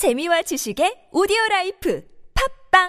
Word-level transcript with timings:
재미와 0.00 0.40
지식의 0.40 1.08
오디오 1.12 1.36
라이프 1.50 2.02
팝빵! 2.70 2.88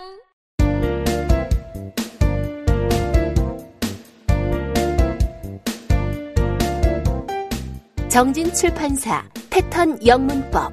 정진 8.08 8.54
출판사 8.54 9.28
패턴 9.50 10.00
영문법. 10.08 10.72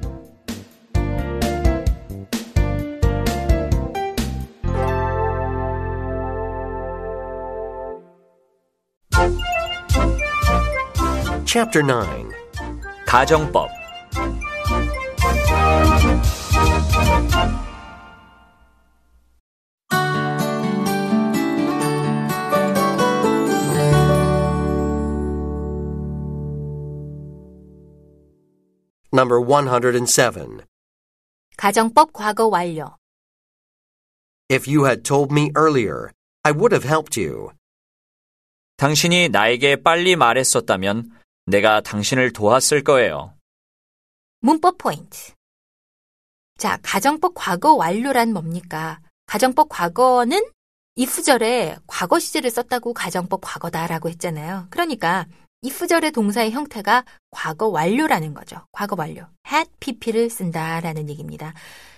Chapter 11.45 11.85
9 11.85 12.29
가정법 13.05 13.78
Number 29.11 29.43
107. 29.43 30.65
가정법 31.57 32.13
과거 32.13 32.47
완료 32.47 32.95
If 34.51 34.67
you 34.71 34.85
had 34.85 35.03
told 35.03 35.33
me 35.33 35.51
earlier, 35.57 36.11
I 36.43 36.53
would 36.53 36.73
have 36.73 36.87
helped 36.87 37.19
you. 37.19 37.49
당신이 38.77 39.29
나에게 39.29 39.77
빨리 39.83 40.15
말했었다면 40.15 41.11
내가 41.47 41.81
당신을 41.81 42.33
도왔을 42.33 42.83
거예요. 42.83 43.33
문법 44.41 44.77
포인트 44.77 45.33
자 46.57 46.77
가정법 46.83 47.33
과거 47.35 47.73
완료란 47.73 48.31
뭡니까? 48.31 49.01
가정법 49.25 49.69
과거는 49.69 50.39
if절에 50.97 51.77
과거 51.87 52.19
시제를 52.19 52.51
썼다고 52.51 52.93
가정법 52.93 53.41
과거다라고 53.41 54.09
했잖아요. 54.09 54.67
그러니까 54.69 55.25
if절의 55.63 56.11
동사의 56.11 56.51
형태가 56.51 57.03
과거 57.31 57.67
완료라는 57.67 58.33
거죠. 58.33 58.65
과거 58.71 58.95
완료. 58.97 59.27
had 59.51 59.69
pp를 59.79 60.29
쓴다라는 60.29 61.09
얘기입니다. 61.09 61.53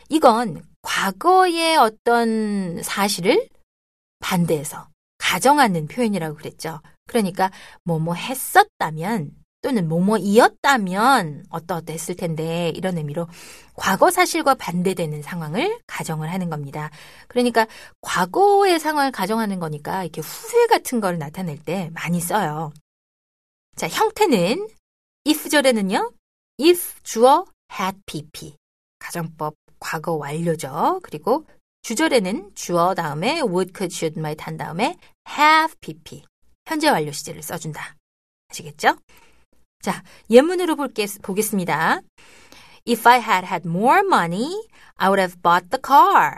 이건 0.09 0.63
과거의 0.81 1.77
어떤 1.77 2.81
사실을 2.83 3.47
반대해서 4.19 4.87
가정하는 5.17 5.87
표현이라고 5.87 6.35
그랬죠. 6.35 6.81
그러니까 7.07 7.51
뭐뭐 7.83 8.15
했었다면 8.15 9.31
또는 9.61 9.87
뭐뭐이었다면 9.87 11.45
어떠어떠 11.49 11.93
했을 11.93 12.15
텐데 12.15 12.69
이런 12.69 12.97
의미로 12.97 13.27
과거 13.75 14.09
사실과 14.09 14.55
반대되는 14.55 15.21
상황을 15.21 15.79
가정을 15.85 16.31
하는 16.31 16.49
겁니다. 16.49 16.89
그러니까 17.27 17.67
과거의 18.01 18.79
상황을 18.79 19.11
가정하는 19.11 19.59
거니까 19.59 20.03
이렇게 20.03 20.21
후회 20.21 20.65
같은 20.65 20.99
걸 20.99 21.19
나타낼 21.19 21.59
때 21.59 21.91
많이 21.93 22.19
써요. 22.19 22.71
자, 23.81 23.87
형태는 23.87 24.67
if절에는요. 25.25 26.13
if 26.59 27.01
주어 27.01 27.47
had 27.73 27.97
pp 28.05 28.55
가정법 28.99 29.55
과거 29.79 30.11
완료죠. 30.13 30.99
그리고 31.01 31.47
주절에는 31.81 32.51
주어 32.53 32.93
다음에 32.93 33.41
would, 33.41 33.73
could, 33.75 33.91
should, 33.91 34.19
might 34.19 34.39
한 34.43 34.55
다음에 34.55 34.99
have 35.27 35.73
pp 35.81 36.21
현재 36.67 36.89
완료 36.89 37.11
시제를 37.11 37.41
써준다. 37.41 37.95
아시겠죠? 38.51 38.97
자, 39.81 40.03
예문으로 40.29 40.75
볼게, 40.75 41.07
보겠습니다. 41.23 42.01
If 42.87 43.09
I 43.09 43.19
had 43.19 43.47
had 43.47 43.67
more 43.67 44.01
money, 44.05 44.63
I 44.97 45.09
would 45.09 45.19
have 45.19 45.41
bought 45.41 45.71
the 45.71 45.81
car. 45.83 46.35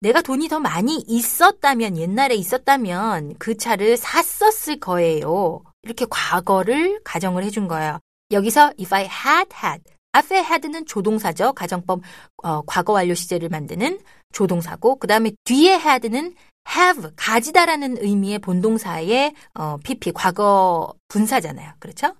내가 0.00 0.20
돈이 0.20 0.48
더 0.48 0.60
많이 0.60 1.02
있었다면, 1.08 1.96
옛날에 1.96 2.34
있었다면 2.34 3.36
그 3.38 3.56
차를 3.56 3.96
샀었을 3.96 4.78
거예요. 4.78 5.64
이렇게 5.86 6.04
과거를 6.10 7.00
가정을 7.04 7.44
해준 7.44 7.68
거예요. 7.68 8.00
여기서 8.32 8.72
if 8.78 8.92
I 8.92 9.02
had 9.02 9.50
had, 9.64 9.84
앞에 10.12 10.38
had는 10.38 10.84
조동사죠. 10.86 11.52
가정법 11.52 12.00
어, 12.42 12.62
과거 12.62 12.92
완료 12.92 13.14
시제를 13.14 13.48
만드는 13.48 14.00
조동사고, 14.32 14.96
그 14.96 15.06
다음에 15.06 15.30
뒤에 15.44 15.74
had는 15.74 16.34
have, 16.68 17.10
가지다라는 17.14 18.02
의미의 18.02 18.40
본동사의 18.40 19.32
어, 19.54 19.76
pp, 19.84 20.12
과거 20.12 20.92
분사잖아요. 21.08 21.74
그렇죠? 21.78 22.16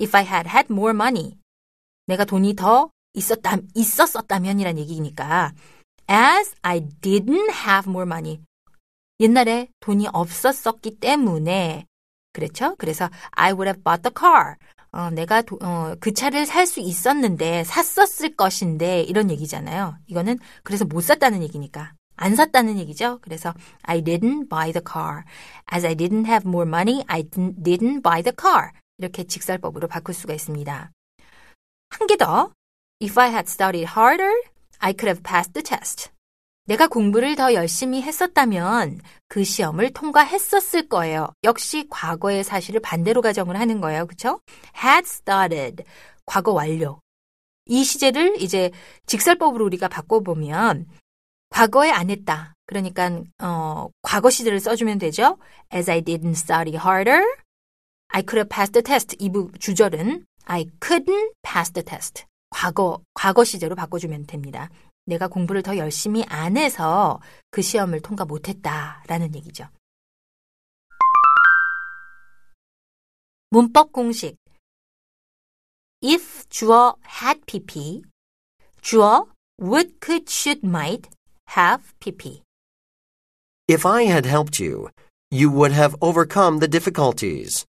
If 0.00 0.16
I 0.16 0.24
had 0.24 0.48
had 0.48 0.66
more 0.72 0.92
money, 0.92 1.36
내가 2.06 2.24
돈이 2.24 2.56
더 2.56 2.90
있었다, 3.14 3.58
있었었다면이란 3.74 4.76
얘기니까 4.78 5.52
as 6.10 6.52
I 6.62 6.80
didn't 7.00 7.50
have 7.50 7.88
more 7.88 8.06
money. 8.06 8.40
옛날에 9.20 9.68
돈이 9.78 10.08
없었었기 10.12 10.98
때문에 10.98 11.86
그렇죠? 12.34 12.74
그래서 12.76 13.08
I 13.30 13.52
would 13.52 13.66
have 13.68 13.82
bought 13.82 14.02
the 14.02 14.12
car. 14.14 14.56
어, 14.92 15.10
내가 15.10 15.40
도, 15.42 15.58
어, 15.62 15.94
그 16.00 16.12
차를 16.12 16.44
살 16.46 16.66
수 16.66 16.80
있었는데 16.80 17.64
샀었을 17.64 18.36
것인데 18.36 19.00
이런 19.02 19.30
얘기잖아요. 19.30 19.96
이거는 20.06 20.38
그래서 20.62 20.84
못 20.84 21.00
샀다는 21.00 21.42
얘기니까 21.42 21.94
안 22.16 22.36
샀다는 22.36 22.78
얘기죠. 22.78 23.18
그래서 23.22 23.54
I 23.82 24.02
didn't 24.02 24.48
buy 24.48 24.72
the 24.72 24.82
car. 24.86 25.24
As 25.72 25.84
I 25.86 25.94
didn't 25.96 26.26
have 26.26 26.46
more 26.48 26.68
money, 26.68 27.02
I 27.08 27.22
didn't, 27.24 28.02
buy 28.02 28.22
the 28.22 28.32
car. 28.38 28.70
이렇게 28.98 29.24
직설법으로 29.24 29.88
바꿀 29.88 30.14
수가 30.14 30.34
있습니다. 30.34 30.90
한 31.90 32.06
개 32.06 32.16
더. 32.16 32.52
If 33.02 33.18
I 33.20 33.30
had 33.30 33.48
studied 33.50 33.90
harder, 33.96 34.32
I 34.78 34.92
could 34.92 35.08
have 35.08 35.22
passed 35.24 35.52
the 35.54 35.62
test. 35.64 36.13
내가 36.66 36.88
공부를 36.88 37.36
더 37.36 37.52
열심히 37.52 38.00
했었다면 38.02 39.00
그 39.28 39.44
시험을 39.44 39.92
통과했었을 39.92 40.88
거예요. 40.88 41.28
역시 41.44 41.86
과거의 41.90 42.42
사실을 42.42 42.80
반대로 42.80 43.20
가정을 43.20 43.58
하는 43.60 43.80
거예요. 43.80 44.06
그렇죠? 44.06 44.40
had 44.82 45.04
started. 45.04 45.84
과거 46.24 46.52
완료. 46.52 47.00
이 47.66 47.84
시제를 47.84 48.40
이제 48.40 48.70
직설법으로 49.06 49.64
우리가 49.66 49.88
바꿔보면 49.88 50.86
과거에 51.50 51.90
안 51.90 52.10
했다. 52.10 52.54
그러니까 52.66 53.22
어, 53.42 53.88
과거 54.00 54.30
시제를 54.30 54.58
써주면 54.58 54.98
되죠. 54.98 55.38
As 55.72 55.90
I 55.90 56.00
didn't 56.00 56.32
study 56.32 56.76
harder, 56.76 57.22
I 58.08 58.22
could 58.22 58.38
have 58.38 58.48
passed 58.48 58.72
the 58.72 58.82
test. 58.82 59.16
이 59.18 59.30
부, 59.30 59.50
주절은 59.58 60.24
I 60.46 60.66
couldn't 60.80 61.32
pass 61.42 61.72
the 61.72 61.84
test. 61.84 62.24
과거, 62.48 63.02
과거 63.12 63.44
시제로 63.44 63.74
바꿔주면 63.74 64.26
됩니다. 64.26 64.70
내가 65.06 65.28
공부를 65.28 65.62
더 65.62 65.76
열심히 65.76 66.24
안 66.28 66.56
해서 66.56 67.20
그 67.50 67.62
시험을 67.62 68.00
통과 68.00 68.24
못했다라는 68.24 69.34
얘기죠. 69.34 69.68
문법 73.50 73.92
공식. 73.92 74.36
if 76.02 76.46
주어 76.48 76.96
had 77.22 77.40
pp, 77.46 78.02
주어 78.82 79.26
would, 79.58 79.94
could, 80.00 80.30
should, 80.30 80.60
might 80.66 81.08
have 81.56 81.94
pp. 82.00 82.42
If 83.68 83.86
I 83.86 84.04
had 84.04 84.26
helped 84.28 84.62
you, 84.62 84.90
you 85.30 85.50
would 85.50 85.72
have 85.72 85.96
overcome 86.00 86.60
the 86.60 86.68
difficulties. 86.68 87.64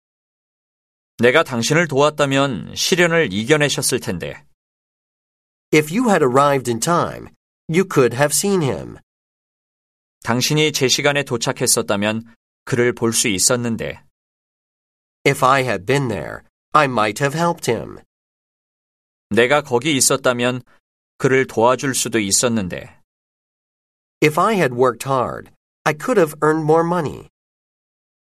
내가 1.19 1.43
당신을 1.43 1.87
도왔다면 1.87 2.73
시련을 2.75 3.31
이겨내셨을 3.31 3.99
텐데 3.99 4.43
If 5.72 5.92
you 5.94 6.08
had 6.08 6.22
arrived 6.22 6.70
in 6.70 6.80
time, 6.80 7.28
you 7.68 7.84
could 7.84 8.14
have 8.14 8.32
seen 8.34 8.62
him. 8.62 8.98
당신이 10.24 10.72
제 10.72 10.88
시간에 10.88 11.22
도착했었다면 11.22 12.34
그를 12.64 12.92
볼 12.92 13.12
수 13.12 13.28
있었는데 13.28 14.02
If 15.26 15.44
I 15.44 15.62
had 15.62 15.84
been 15.84 16.08
there, 16.08 16.42
I 16.72 16.86
might 16.86 17.22
have 17.22 17.38
helped 17.38 17.70
him. 17.70 17.98
내가 19.30 19.62
거기 19.62 19.96
있었다면 19.96 20.62
그를 21.18 21.46
도와줄 21.46 21.94
수도 21.94 22.18
있었는데 22.18 22.98
If 24.22 24.40
I 24.40 24.54
had 24.54 24.74
worked 24.74 25.06
hard, 25.06 25.50
I 25.84 25.94
could 25.94 26.18
have 26.18 26.34
earned 26.42 26.64
more 26.64 26.84
money. 26.86 27.28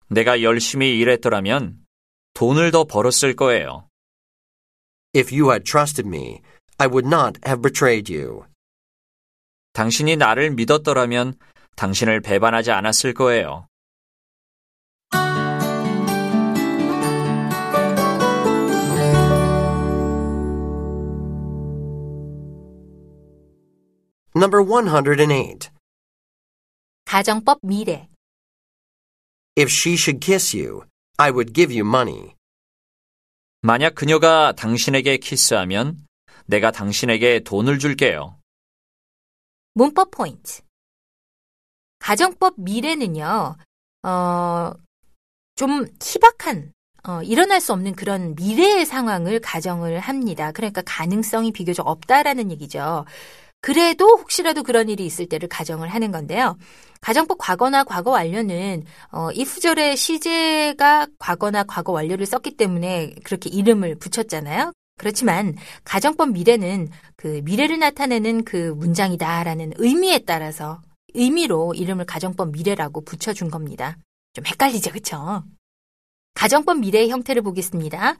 내가 0.08 0.42
열심히 0.42 0.98
일했더라면 0.98 1.84
돈을 2.34 2.70
더 2.70 2.84
벌었을 2.84 3.34
거예요. 3.34 3.88
If 5.14 5.34
you 5.34 5.50
had 5.50 5.64
trusted 5.64 6.06
me, 6.06 6.40
I 6.79 6.87
would 6.87 7.07
not 7.07 7.39
have 7.45 7.61
betrayed 7.61 8.13
you. 8.13 8.45
당신이 9.73 10.15
나를 10.15 10.51
믿었더라면 10.51 11.37
당신을 11.75 12.21
배반하지 12.21 12.71
않았을 12.71 13.13
거예요. 13.13 13.67
Number 24.35 24.63
108. 24.63 25.71
가정법 27.05 27.59
미래. 27.63 28.07
If 29.57 29.71
she 29.71 29.95
should 29.95 30.23
kiss 30.23 30.55
you, 30.55 30.83
I 31.17 31.31
would 31.31 31.53
give 31.53 31.73
you 31.73 31.87
money. 31.87 32.35
만약 33.61 33.95
그녀가 33.95 34.51
당신에게 34.51 35.17
키스하면 35.17 36.06
내가 36.47 36.71
당신에게 36.71 37.41
돈을 37.41 37.79
줄게요. 37.79 38.37
문법 39.73 40.11
포인트. 40.11 40.61
가정법 41.99 42.55
미래는요, 42.57 43.55
어, 44.03 44.71
좀 45.55 45.85
희박한, 46.01 46.71
어, 47.07 47.21
일어날 47.23 47.59
수 47.61 47.73
없는 47.73 47.95
그런 47.95 48.35
미래의 48.35 48.85
상황을 48.85 49.39
가정을 49.39 49.99
합니다. 49.99 50.51
그러니까 50.51 50.81
가능성이 50.85 51.51
비교적 51.51 51.87
없다라는 51.87 52.51
얘기죠. 52.51 53.05
그래도 53.59 54.17
혹시라도 54.17 54.63
그런 54.63 54.87
일이 54.87 55.05
있을 55.05 55.27
때를 55.27 55.49
가정을 55.49 55.89
하는 55.89 56.11
건데요. 56.11 56.57
가정법 57.01 57.37
과거나 57.39 57.83
과거 57.83 58.11
완료는 58.11 58.83
어, 59.11 59.29
if절의 59.29 59.97
시제가 59.97 61.07
과거나 61.19 61.63
과거 61.63 61.91
완료를 61.91 62.25
썼기 62.25 62.55
때문에 62.55 63.15
그렇게 63.23 63.49
이름을 63.49 63.95
붙였잖아요. 63.95 64.71
그렇지만 64.97 65.55
가정법 65.83 66.31
미래는 66.31 66.89
그 67.15 67.41
미래를 67.43 67.79
나타내는 67.79 68.43
그 68.43 68.73
문장이다라는 68.75 69.73
의미에 69.77 70.19
따라서 70.19 70.81
의미로 71.13 71.73
이름을 71.73 72.05
가정법 72.05 72.51
미래라고 72.51 73.01
붙여준 73.05 73.49
겁니다. 73.49 73.97
좀 74.33 74.45
헷갈리죠, 74.45 74.91
그쵸? 74.91 75.43
가정법 76.33 76.79
미래의 76.79 77.09
형태를 77.09 77.41
보겠습니다. 77.41 78.17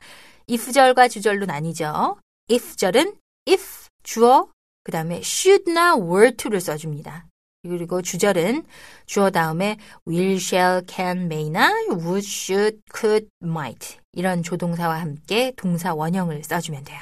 if절과 0.50 1.08
주절로 1.08 1.46
나뉘죠. 1.46 2.18
if절은 2.50 3.16
if, 3.48 3.88
주어, 4.04 4.50
그 4.84 4.92
다음에 4.92 5.18
should나 5.18 5.98
were 5.98 6.32
to를 6.36 6.62
써줍니다. 6.62 7.28
그리고 7.68 8.02
주절은 8.02 8.64
주어 9.06 9.30
다음에 9.30 9.78
will, 10.08 10.36
shall, 10.36 10.82
can, 10.88 11.28
may나 11.28 11.72
would, 11.92 12.26
should, 12.26 12.80
could, 12.94 13.28
might 13.44 13.98
이런 14.14 14.44
조동사와 14.44 15.00
함께 15.02 15.54
동사 15.56 15.94
원형을 15.94 16.44
써주면 16.44 16.84
돼요. 16.84 17.00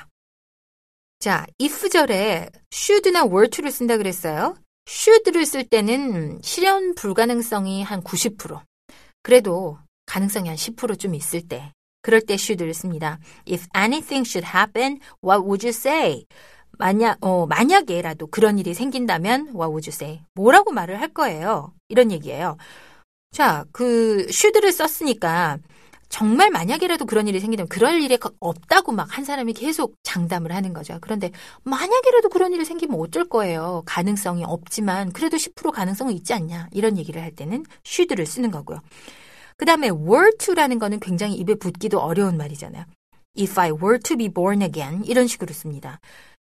자, 1.20 1.46
if절에 1.60 2.50
should나 2.74 3.26
were 3.26 3.50
to를 3.50 3.72
쓴다 3.72 3.98
그랬어요. 3.98 4.58
should를 4.88 5.46
쓸 5.46 5.64
때는 5.64 6.42
실현 6.44 6.94
불가능성이 6.94 7.84
한 7.84 8.02
90%. 8.02 8.62
그래도 9.24 9.80
가능성이 10.06 10.50
한 10.50 10.58
10%좀 10.58 11.16
있을 11.16 11.48
때 11.48 11.72
그럴 12.04 12.22
때 12.22 12.36
should를 12.36 12.76
씁니다. 12.76 13.18
If 13.50 13.66
anything 13.76 14.30
should 14.30 14.46
happen, 14.46 15.00
what 15.24 15.44
would 15.44 15.66
you 15.66 15.74
say? 15.74 16.26
만약, 16.78 17.18
어, 17.22 17.46
만약에라도 17.48 18.28
그런 18.28 18.60
일이 18.60 18.74
생긴다면, 18.74 19.54
say? 19.88 20.22
뭐라고 20.34 20.72
말을 20.72 21.00
할 21.02 21.10
거예요? 21.10 21.74
이런 21.90 22.12
얘기예요. 22.12 22.58
자, 23.32 23.66
그, 23.72 24.26
should를 24.30 24.72
썼으니까, 24.72 25.60
정말 26.10 26.50
만약에라도 26.52 27.06
그런 27.06 27.28
일이 27.28 27.40
생기면 27.40 27.68
그럴 27.68 28.02
일이 28.02 28.18
없다고 28.40 28.92
막 28.92 29.08
한 29.18 29.26
사람이 29.26 29.54
계속 29.54 29.96
장담을 30.04 30.52
하는 30.54 30.74
거죠. 30.74 30.98
그런데 31.02 31.32
만약에라도 31.64 32.30
그런 32.30 32.54
일이 32.54 32.66
생기면 32.66 33.00
어쩔 33.00 33.28
거예요. 33.28 33.84
가능성이 33.86 34.44
없지만 34.46 35.12
그래도 35.14 35.38
10% 35.38 35.72
가능성은 35.72 36.14
있지 36.14 36.34
않냐. 36.34 36.70
이런 36.72 36.98
얘기를 36.98 37.22
할 37.22 37.32
때는 37.32 37.66
should를 37.86 38.26
쓰는 38.26 38.52
거고요. 38.52 38.80
그 39.58 39.66
다음에 39.66 39.90
were 39.90 40.32
to라는 40.38 40.80
거는 40.80 41.00
굉장히 41.00 41.36
입에 41.36 41.56
붙기도 41.56 42.00
어려운 42.00 42.38
말이잖아요. 42.38 42.86
If 43.38 43.60
I 43.60 43.72
were 43.72 44.00
to 44.00 44.16
be 44.18 44.30
born 44.30 44.62
again 44.62 45.04
이런 45.06 45.28
식으로 45.28 45.54
씁니다. 45.54 46.00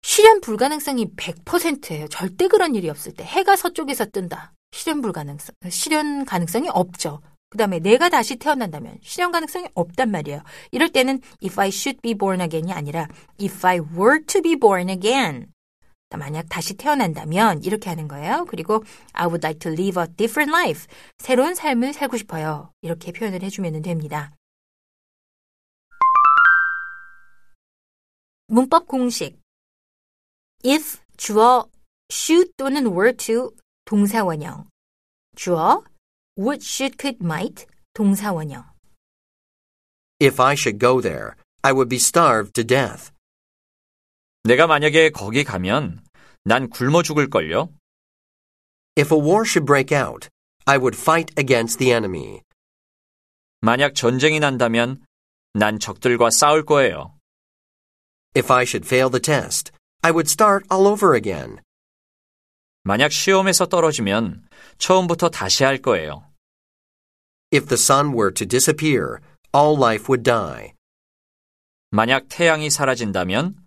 실현 0.07 0.39
불가능성이 0.39 1.07
100%예요. 1.17 2.07
절대 2.07 2.47
그런 2.47 2.75
일이 2.75 2.89
없을 2.89 3.13
때 3.13 3.25
해가 3.25 3.57
서쪽에서 3.57 4.05
뜬다. 4.05 4.53
실현 4.71 5.01
불가능성, 5.01 5.53
실현 5.69 6.23
가능성이 6.23 6.69
없죠. 6.69 7.19
그 7.49 7.57
다음에 7.57 7.79
내가 7.79 8.07
다시 8.07 8.37
태어난다면 8.37 8.99
실현 9.03 9.33
가능성이 9.33 9.67
없단 9.73 10.09
말이에요. 10.09 10.41
이럴 10.71 10.93
때는 10.93 11.19
if 11.43 11.59
I 11.59 11.67
should 11.67 11.99
be 12.01 12.13
born 12.13 12.39
again이 12.39 12.71
아니라 12.71 13.09
if 13.41 13.67
I 13.67 13.79
were 13.79 14.25
to 14.25 14.41
be 14.41 14.55
born 14.55 14.89
again. 14.89 15.47
만약 16.09 16.45
다시 16.47 16.75
태어난다면 16.75 17.65
이렇게 17.65 17.89
하는 17.89 18.07
거예요. 18.07 18.45
그리고 18.47 18.85
I 19.11 19.25
would 19.25 19.45
like 19.45 19.59
to 19.59 19.73
live 19.73 20.01
a 20.01 20.07
different 20.15 20.49
life. 20.55 20.87
새로운 21.17 21.53
삶을 21.53 21.91
살고 21.91 22.15
싶어요. 22.15 22.71
이렇게 22.81 23.11
표현을 23.11 23.43
해주면 23.43 23.81
됩니다. 23.81 24.31
문법 28.47 28.87
공식. 28.87 29.37
if 30.66 30.98
주어 31.16 31.68
should 32.10 32.52
또는 32.56 32.86
were 32.86 33.16
to 33.16 33.50
동사 33.84 34.24
원형. 34.24 34.68
주어 35.36 35.84
would, 36.38 36.62
should, 36.62 36.96
could, 36.98 37.18
might 37.22 37.66
동사 37.94 38.32
원형. 38.32 38.64
If 40.20 40.40
I 40.40 40.54
should 40.54 40.78
go 40.78 41.00
there, 41.00 41.34
I 41.62 41.72
would 41.72 41.88
be 41.88 41.96
starved 41.96 42.52
to 42.54 42.64
death. 42.64 43.12
내가 44.44 44.66
만약에 44.66 45.10
거기 45.10 45.44
가면 45.44 46.04
난 46.44 46.68
굶어 46.68 47.02
죽을걸요? 47.02 47.72
If 48.96 49.14
a 49.14 49.20
war 49.20 49.44
should 49.46 49.64
break 49.64 49.96
out, 49.96 50.28
I 50.66 50.78
would 50.78 50.98
fight 50.98 51.32
against 51.38 51.78
the 51.78 51.92
enemy. 51.92 52.42
만약 53.60 53.94
전쟁이 53.94 54.40
난다면 54.40 55.04
난 55.54 55.78
적들과 55.78 56.30
싸울 56.30 56.64
거예요. 56.64 57.16
If 58.36 58.52
I 58.52 58.62
should 58.62 58.86
fail 58.86 59.10
the 59.10 59.20
test, 59.20 59.72
I 60.07 60.11
would 60.11 60.29
start 60.29 60.65
all 60.71 60.87
over 60.87 61.17
again. 61.17 61.59
만약 62.83 63.11
시험에서 63.11 63.65
떨어지면 63.65 64.47
처음부터 64.77 65.27
다시 65.27 65.65
할 65.65 65.79
거예요. 65.79 66.31
If 67.53 67.67
the 67.67 67.75
sun 67.75 68.13
were 68.13 68.33
to 68.33 68.47
disappear, 68.47 69.19
all 69.53 69.75
life 69.75 70.05
would 70.07 70.23
die. 70.23 70.71
만약 71.91 72.27
태양이 72.29 72.69
사라진다면 72.69 73.57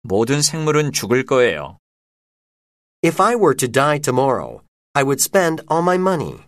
모든 0.00 0.40
생물은 0.40 0.92
죽을 0.92 1.26
거예요. 1.26 1.76
If 3.04 3.22
I 3.22 3.34
were 3.34 3.54
to 3.56 3.70
die 3.70 4.00
tomorrow, 4.00 4.62
I 4.94 5.04
would 5.04 5.20
spend 5.20 5.62
all 5.70 5.82
my 5.82 5.96
money. 5.96 6.46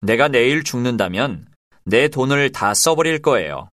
내가 0.00 0.28
내일 0.28 0.64
죽는다면 0.64 1.52
내 1.84 2.08
돈을 2.08 2.52
다 2.52 2.72
써버릴 2.72 3.20
거예요. 3.20 3.68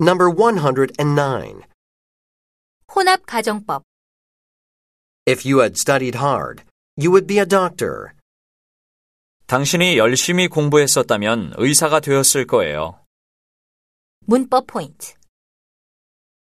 Number 0.00 0.30
109. 0.30 1.62
혼합 2.86 3.26
가정법. 3.26 3.82
If 5.26 5.44
you 5.44 5.58
had 5.58 5.74
studied 5.76 6.16
hard, 6.16 6.62
you 6.96 7.10
would 7.10 7.26
be 7.26 7.38
a 7.38 7.44
doctor. 7.44 8.12
당신이 9.46 9.98
열심히 9.98 10.46
공부했었다면 10.46 11.54
의사가 11.56 11.98
되었을 11.98 12.46
거예요. 12.46 13.04
문법 14.20 14.68
포인트. 14.68 15.14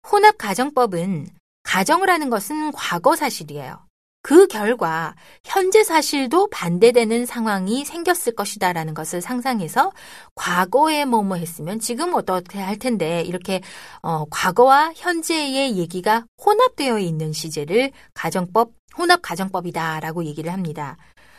혼합 0.07 0.37
가정법은 0.37 1.29
가정을 1.63 2.11
하는 2.11 2.29
것은 2.29 2.71
과거 2.73 3.15
사실이에요. 3.15 3.87
그 4.23 4.47
결과 4.47 5.15
현재 5.43 5.83
사실도 5.83 6.47
반대되는 6.49 7.25
상황이 7.25 7.83
생겼을 7.85 8.35
것이다라는 8.35 8.93
것을 8.93 9.19
상상해서 9.21 9.91
과거에 10.35 11.05
뭐뭐 11.05 11.35
했으면 11.37 11.79
지금 11.79 12.13
어떻게 12.13 12.59
할 12.59 12.77
텐데 12.77 13.21
이렇게 13.21 13.61
어, 14.01 14.25
과거와 14.29 14.93
현재의 14.95 15.77
얘기가 15.77 16.25
혼합되어 16.43 16.99
있는 16.99 17.33
시제를 17.33 17.91
가정법 18.13 18.73
혼합 18.97 19.21
가정법이다라고 19.21 20.25
얘기를 20.25 20.51
합니다. 20.53 20.97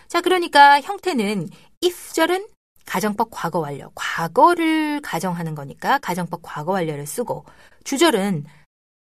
자, 0.08 0.20
그러니까 0.20 0.80
형태는 0.80 1.48
if절은 1.84 2.46
가정법 2.84 3.28
과거 3.30 3.60
완료, 3.60 3.90
과거를 3.94 5.00
가정하는 5.02 5.54
거니까 5.54 5.98
가정법 5.98 6.40
과거 6.42 6.72
완료를 6.72 7.06
쓰고 7.06 7.44
주절은 7.84 8.44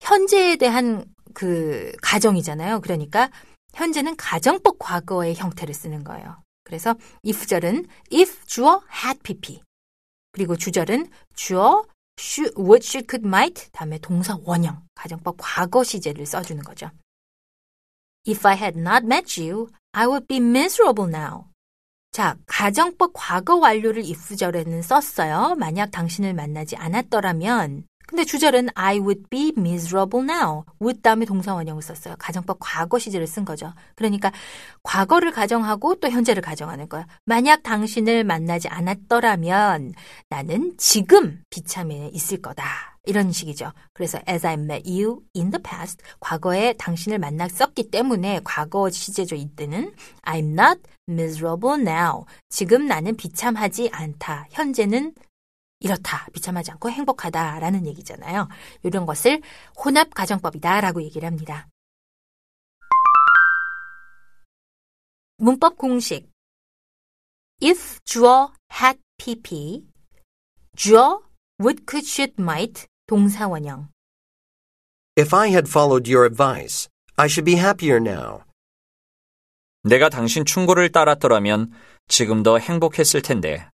현재에 0.01 0.57
대한 0.57 1.05
그 1.33 1.93
가정이잖아요. 2.03 2.81
그러니까 2.81 3.31
현재는 3.75 4.17
가정법 4.17 4.79
과거의 4.79 5.35
형태를 5.35 5.75
쓰는 5.75 6.05
거예요. 6.05 6.43
그래서 6.65 6.95
if절은 7.27 7.87
if 8.13 8.47
주어 8.47 8.83
had 9.05 9.21
pp 9.23 9.63
그리고 10.33 10.57
주절은 10.57 11.11
주어 11.35 11.85
should, 12.19 12.55
would, 12.57 12.87
should, 12.87 13.07
could, 13.09 13.27
might 13.27 13.71
다음에 13.73 13.99
동사 13.99 14.37
원형 14.43 14.83
가정법 14.95 15.37
과거 15.39 15.85
시제를 15.85 16.27
써주는 16.27 16.63
거죠. 16.63 16.91
If 18.27 18.47
I 18.47 18.57
had 18.57 18.79
not 18.79 19.05
met 19.05 19.41
you, 19.41 19.69
I 19.93 20.07
would 20.07 20.27
be 20.27 20.39
miserable 20.39 21.09
now. 21.09 21.45
자, 22.11 22.37
가정법 22.47 23.11
과거 23.13 23.57
완료를 23.57 24.03
if절에는 24.05 24.83
썼어요. 24.83 25.57
만약 25.59 25.91
당신을 25.91 26.33
만나지 26.33 26.77
않았더라면 26.77 27.85
근데 28.15 28.25
주절은 28.25 28.69
I 28.77 29.01
would 29.01 29.25
be 29.29 29.53
miserable 29.59 30.25
now. 30.25 30.63
would 30.81 31.03
다음에 31.03 31.25
동사 31.25 31.53
원형을 31.53 31.83
썼어요. 31.83 32.15
가정법 32.17 32.59
과거 32.61 32.97
시제를 32.97 33.27
쓴 33.27 33.45
거죠. 33.45 33.73
그러니까 33.97 34.31
과거를 34.85 35.33
가정하고 35.33 35.97
또 35.97 36.09
현재를 36.09 36.41
가정하는 36.41 36.89
거야. 36.89 37.09
만약 37.25 37.65
당신을 37.65 38.23
만나지 38.23 38.69
않았더라면 38.69 39.95
나는 40.29 40.75
지금 40.79 41.43
비참해 41.51 42.09
있을 42.13 42.41
거다. 42.41 42.65
이런 43.05 43.33
식이죠. 43.33 43.73
그래서 43.93 44.21
as 44.29 44.47
I 44.47 44.55
met 44.55 44.89
you 44.89 45.23
in 45.35 45.51
the 45.51 45.61
past 45.61 45.99
과거에 46.21 46.73
당신을 46.75 47.19
만났었기 47.19 47.91
때문에 47.91 48.43
과거 48.45 48.91
시제죠. 48.91 49.35
이때는 49.35 49.93
I'm 50.23 50.57
not 50.57 50.81
miserable 51.09 51.81
now. 51.81 52.27
지금 52.49 52.87
나는 52.87 53.17
비참하지 53.17 53.91
않다. 53.93 54.47
현재는 54.53 55.15
이렇다. 55.85 56.27
비참하지 56.33 56.71
않고 56.73 56.91
행복하다라는 56.91 57.87
얘기잖아요. 57.87 58.49
이런 58.83 59.05
것을 59.05 59.43
혼합 59.77 60.15
가정법이다라고 60.15 61.03
얘기를 61.03 61.27
합니다. 61.27 61.69
문법 65.37 65.77
공식 65.77 66.31
If 67.63 68.01
주어 68.05 68.53
had 68.73 68.99
pp 69.19 69.85
주어 70.77 71.23
would 71.61 71.85
could 71.89 72.09
should 72.09 72.35
might 72.41 72.87
동사 73.07 73.47
원형 73.47 73.89
If 75.19 75.37
I 75.37 75.51
had 75.51 75.69
followed 75.69 76.11
your 76.11 76.25
advice, 76.27 76.89
I 77.17 77.27
should 77.27 77.45
be 77.45 77.55
happier 77.61 77.99
now. 77.99 78.43
내가 79.83 80.09
당신 80.09 80.45
충고를 80.45 80.91
따랐더라면 80.91 81.73
지금 82.09 82.43
더 82.43 82.59
행복했을 82.59 83.23
텐데. 83.23 83.69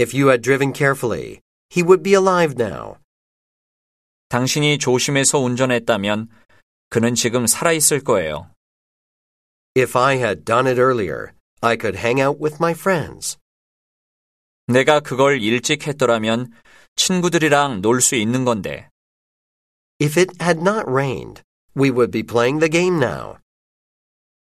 If 0.00 0.14
you 0.14 0.28
had 0.28 0.40
driven 0.40 0.72
carefully, 0.72 1.42
he 1.68 1.82
would 1.82 2.02
be 2.02 2.14
alive 2.14 2.54
now. 2.56 2.96
당신이 4.30 4.78
조심해서 4.78 5.38
운전했다면 5.38 6.30
그는 6.88 7.14
지금 7.14 7.46
살아있을 7.46 8.02
거예요. 8.02 8.50
If 9.76 9.98
I 9.98 10.16
had 10.16 10.46
done 10.46 10.66
it 10.66 10.80
earlier, 10.80 11.34
I 11.60 11.76
could 11.76 11.98
hang 11.98 12.18
out 12.18 12.42
with 12.42 12.56
my 12.58 12.72
friends. 12.72 13.36
내가 14.68 15.00
그걸 15.00 15.42
일찍 15.42 15.86
했더라면 15.86 16.50
친구들이랑 16.96 17.82
놀 17.82 18.00
수 18.00 18.14
있는 18.14 18.46
건데. 18.46 18.88
If 20.00 20.18
it 20.18 20.42
had 20.42 20.60
not 20.60 20.88
rained, 20.88 21.42
we 21.76 21.90
would 21.90 22.10
be 22.10 22.22
playing 22.22 22.58
the 22.58 22.70
game 22.70 22.96
now. 23.04 23.36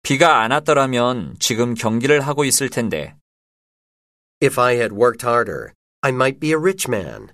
비가 0.03 0.43
안 0.43 0.51
왔더라면 0.51 1.37
지금 1.39 1.73
경기를 1.73 2.21
하고 2.21 2.45
있을 2.45 2.69
텐데. 2.69 3.18
If 4.41 4.57
I 4.57 4.77
had 4.77 4.93
worked 4.93 5.23
harder, 5.23 5.73
I 6.01 6.13
might 6.13 6.39
be 6.39 6.53
a 6.53 6.57
rich 6.57 6.89
man. 6.89 7.31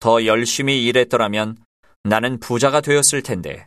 더 0.00 0.24
열심히 0.24 0.84
일했더라면 0.86 1.58
나는 2.02 2.40
부자가 2.40 2.80
되었을 2.80 3.22
텐데. 3.22 3.66